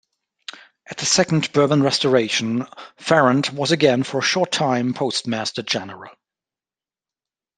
At 0.89 0.97
the 0.97 1.05
second 1.05 1.51
Bourbon 1.51 1.83
restoration 1.83 2.65
Ferrand 2.97 3.49
was 3.49 3.71
again 3.71 4.01
for 4.01 4.17
a 4.17 4.23
short 4.23 4.51
time 4.51 4.95
postmaster 4.95 5.61
general. 5.61 6.09